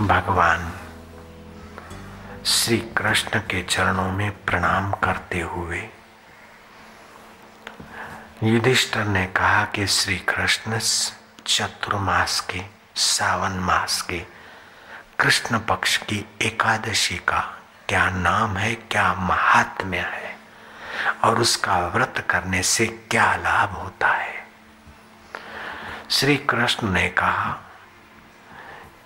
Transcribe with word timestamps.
भगवान 0.00 0.72
श्री 2.46 2.78
कृष्ण 2.78 3.40
के 3.40 3.62
चरणों 3.62 4.12
में 4.12 4.44
प्रणाम 4.44 4.92
करते 4.92 5.40
हुए 5.40 5.88
युधिष्ठर 8.42 9.04
ने 9.04 9.26
कहा 9.26 9.64
कि 9.64 9.86
श्री 9.86 10.16
कृष्ण 10.16 10.78
चतुर्मास 11.46 12.40
के, 12.40 12.62
सावन 12.96 13.52
मास 13.52 14.02
के 14.02 14.18
कृष्ण 15.20 15.58
पक्ष 15.58 15.96
की 15.96 16.26
एकादशी 16.42 17.16
का 17.16 17.58
क्या 17.88 18.10
नाम 18.10 18.56
है, 18.56 18.74
क्या 18.74 19.14
महात्म्य 19.14 19.98
है 19.98 20.36
और 21.24 21.40
उसका 21.40 21.78
व्रत 21.78 22.26
करने 22.30 22.62
से 22.62 22.86
क्या 22.86 23.36
लाभ 23.36 23.70
होता 23.70 24.08
है? 24.08 24.48
श्री 26.10 26.36
कृष्ण 26.36 26.88
ने 26.88 27.08
कहा 27.08 27.60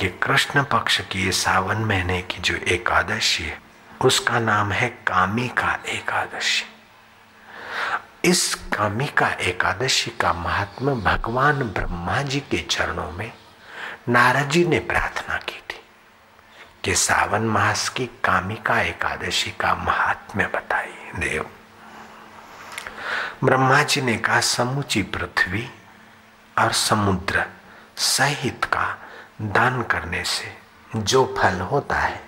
कि 0.00 0.08
कृष्ण 0.22 0.62
पक्ष 0.62 1.00
की 1.00 1.32
सावन 1.32 1.76
महीने 1.76 2.22
की 2.22 2.38
जो 2.38 2.54
एकादशी 2.54 3.44
है, 3.44 3.58
उसका 4.00 4.38
नाम 4.38 4.72
है 4.72 4.88
कामिका 5.06 5.78
एकादशी। 5.88 6.64
इस 8.24 8.54
कामिका 8.54 9.28
एकादशी 9.28 10.10
का 10.10 10.32
महात्मा 10.32 10.94
भगवान 10.94 11.62
ब्रह्मा 11.62 12.22
जी 12.22 12.40
के 12.40 12.58
चरणों 12.58 13.10
में 13.12 13.32
नारद 14.08 14.50
जी 14.50 14.64
ने 14.64 14.78
प्रार्थना 14.78 15.36
की 15.36 15.60
थी 15.70 15.80
कि 16.84 16.94
सावन 16.94 17.42
मास 17.42 17.88
की 17.88 18.06
कामिका 18.24 18.80
एकादशी 18.80 19.50
का 19.50 19.74
महात्म्य 19.74 20.46
बताइए। 20.46 21.12
देव, 21.18 21.46
ब्रह्मा 23.44 23.82
जी 23.82 24.00
ने 24.00 24.16
कहा, 24.16 24.40
समुची 24.40 25.02
पृथ्वी 25.02 25.68
और 26.58 26.72
समुद्र 26.72 27.44
सहित 27.96 28.64
का 28.64 28.86
दान 29.38 29.82
करने 29.82 30.22
से 30.24 30.52
जो 30.96 31.24
फल 31.38 31.60
होता 31.62 31.96
है, 31.96 32.20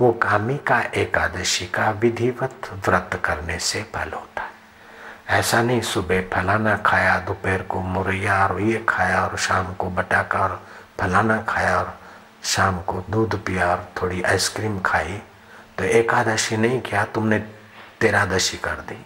वो 0.00 0.10
कामी 0.12 0.56
का 0.66 0.80
एकादशी 0.96 1.66
का 1.66 1.90
विधिवत 1.92 2.70
व्रत 2.86 3.20
करने 3.24 3.58
से 3.58 3.82
फल 3.94 4.12
होता 4.12 4.42
है। 4.42 5.38
ऐसा 5.38 5.62
नहीं 5.62 5.80
सुबह 5.82 6.22
फलाना 6.32 6.76
खाया, 6.76 7.18
दोपहर 7.18 7.62
को 7.62 7.80
मुरैया 7.80 8.46
और 8.46 8.60
ये 8.60 8.84
खाया 8.88 9.24
और 9.26 9.36
शाम 9.38 9.72
को 9.74 9.90
बटाका 9.90 10.38
और 10.38 10.62
फलाना 11.00 11.40
खाया 11.42 11.78
और 11.78 11.98
शाम 12.44 12.80
को 12.80 13.04
दूध 13.10 13.34
पिया 13.44 13.70
और 13.70 13.88
थोड़ी 14.02 14.22
आइसक्रीम 14.22 14.80
खाई 14.80 15.20
तो 15.78 15.84
एकादशी 15.84 16.56
नहीं 16.56 16.80
किया, 16.80 17.04
तुमने 17.04 17.38
तेरादशी 18.00 18.56
कर 18.56 18.80
दी। 18.88 19.04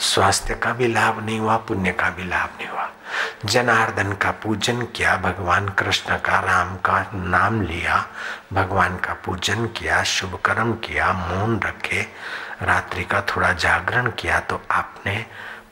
स्वास्थ्य 0.00 0.54
का 0.54 0.72
भी 0.72 0.86
लाभ 0.86 1.24
नहीं 1.24 1.38
हुआ, 1.40 1.56
पुण्य 1.58 1.92
का 1.92 2.10
भी 2.10 2.24
लाभ 2.24 2.56
नहीं 2.58 2.68
हुआ। 2.68 2.88
जनार्दन 3.44 4.12
का 4.12 4.30
पूजन 4.42 4.82
किया, 4.86 5.16
भगवान 5.16 5.68
कृष्ण 5.68 6.16
का 6.16 6.40
राम 6.40 6.74
का 6.76 7.00
नाम 7.14 7.60
लिया, 7.62 8.04
भगवान 8.52 8.96
का 8.96 9.14
पूजन 9.24 9.66
किया, 9.76 10.02
शुभ 10.04 10.38
कर्म 10.44 10.72
किया, 10.84 11.12
मौन 11.12 11.58
रखे, 11.60 12.02
रात्रि 12.62 13.04
का 13.04 13.20
थोड़ा 13.28 13.52
जागरण 13.52 14.10
किया 14.10 14.40
तो 14.40 14.60
आपने 14.70 15.24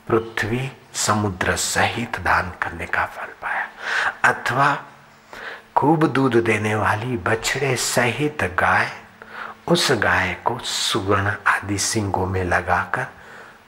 पृथ्वी 0.09 0.71
समुद्र 0.97 1.57
सहित 1.57 2.19
दान 2.21 2.53
करने 2.63 2.87
का 2.87 3.05
फल 3.07 3.33
पाया। 3.43 3.67
अथवा 4.25 4.77
खूब 5.77 6.07
दूध 6.07 6.37
देने 6.37 6.75
वाली 6.75 7.17
बछड़े 7.17 7.75
सहित 7.77 8.45
गाय, 8.59 8.91
उस 9.69 9.91
गाय 9.93 10.35
को 10.45 10.59
सुवर्ण 10.59 11.33
आदि 11.47 11.79
सिंगों 11.79 12.27
में 12.27 12.43
लगाकर, 12.45 13.07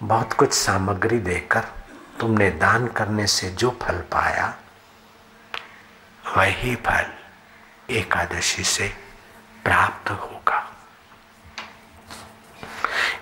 बहुत 0.02 0.32
कुछ 0.32 0.52
सामग्री 0.52 1.18
देकर 1.18 1.64
तुमने 2.20 2.50
दान 2.50 2.86
करने 2.86 3.26
से 3.26 3.50
जो 3.50 3.70
फल 3.82 3.98
पाया, 4.12 4.54
वही 6.36 6.74
फल 6.76 7.12
एकादशी 7.90 8.64
से 8.64 8.88
प्राप्त 9.64 10.10
होगा। 10.10 10.58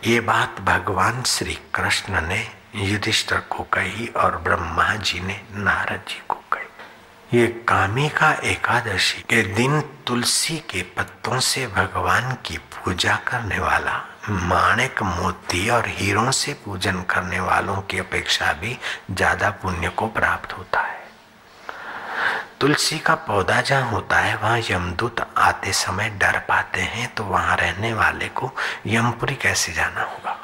ये 0.06 0.20
बात 0.20 0.60
भगवान 0.60 1.22
श्री 1.22 1.54
कृष्ण 1.75 2.20
ने 2.20 2.47
युधिष्ठर 2.75 3.41
को 3.41 3.62
कही 3.72 4.06
और 4.06 4.37
ब्रह्मा 4.37 4.94
जी 4.97 5.20
ने 5.20 5.41
नारद 5.54 6.04
जी 6.08 6.20
ये 7.34 7.47
कामी 7.69 8.09
का 8.09 8.31
एकादशी 8.43 9.22
के 9.22 9.43
दिन 9.55 9.81
तुलसी 10.06 10.56
के 10.71 10.83
पत्तों 10.97 11.41
से 11.41 11.66
भगवान 11.66 12.33
की 12.47 12.56
पूजा 12.59 13.16
करने 13.27 13.59
वाला, 13.59 13.97
माणिक 14.31 15.03
मोती 15.03 15.69
और 15.69 15.88
हीरों 15.88 16.31
से 16.31 16.53
पूजन 16.65 17.03
करने 17.03 17.41
वालों 17.41 17.77
की 17.83 17.99
अपेक्षा 17.99 18.53
भी 18.53 18.77
ज़्यादा 19.11 19.50
पुण्य 19.62 19.88
को 19.88 20.06
प्राप्त 20.09 20.53
होता 20.53 20.81
है। 20.81 20.97
तुलसी 22.61 22.99
का 22.99 23.15
पौधा 23.15 23.61
जहाँ 23.61 23.91
होता 23.91 24.19
है, 24.19 24.37
वहाँ 24.37 24.59
यमदूत 24.71 25.21
आते 25.21 25.72
समय 25.75 26.11
डर 26.21 26.38
पाते 26.49 26.81
हैं 26.81 27.15
तो 27.15 27.25
वहाँ 27.25 27.56
रहने 27.56 27.93
वाले 27.94 28.28
को 28.31 28.50
यमपुरी 28.87 29.34
कैसे 29.34 29.72
जाना 29.72 30.03
होगा? 30.03 30.38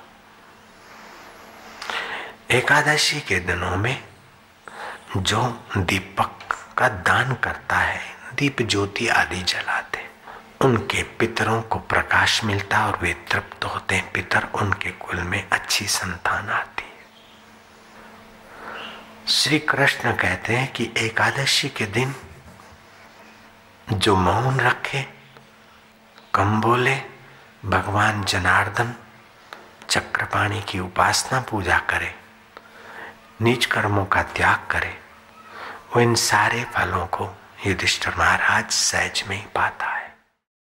एकादशी 2.51 3.21
के 3.21 3.41
दिनों 3.41 3.77
में 3.77 3.97
जो 5.17 5.47
दीपक 5.77 6.41
का 6.79 6.89
दान 6.89 7.35
करता 7.35 7.77
है, 7.77 8.01
दीप 8.35 8.63
ज्योति 8.63 9.09
आदि 9.09 9.43
जलाते 9.43 10.03
उनके 10.61 11.03
पितरों 11.03 11.63
को 11.63 11.79
प्रकाश 11.79 12.45
मिलता 12.45 12.87
और 12.87 12.99
वे 13.03 13.13
तृप्त 13.31 13.65
होते 13.65 13.95
हैं। 13.95 14.13
पितर 14.13 14.49
उनके 14.55 14.91
कुल 14.91 15.21
में 15.21 15.49
अच्छी 15.53 15.87
संतान 15.87 16.49
आती 16.49 16.83
है। 16.83 16.93
श्री 19.29 19.59
कृष्ण 19.59 20.13
कहते 20.13 20.57
हैं 20.57 20.73
कि 20.73 20.91
एकादशी 20.97 21.69
के 21.69 21.87
दिन 21.87 22.15
जो 23.93 24.17
मौन 24.17 24.61
रखे 24.61 25.07
कम 26.35 26.61
बोले 26.61 26.97
भगवान 27.65 28.25
जनार्दन, 28.25 28.95
चक्रपाणी 29.91 30.61
की 30.63 30.79
उपासना 30.79 31.41
पूजा 31.41 31.79
करे, 31.79 32.15
नीच 33.41 33.67
कर्मों 33.67 34.05
का 34.05 34.23
त्याग 34.23 34.67
करे 34.71 34.99
वो 35.95 36.01
इन 36.03 36.15
सारे 36.15 36.65
फलों 36.65 37.07
को 37.07 37.29
युधिष्ठिर 37.67 38.15
महाराज 38.19 38.71
सहज 38.71 39.25
में 39.29 39.37
ही 39.37 39.43
पाता। 39.55 39.94